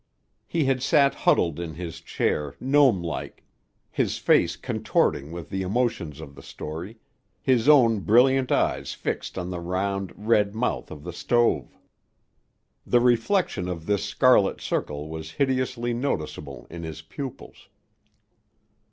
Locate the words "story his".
6.41-7.69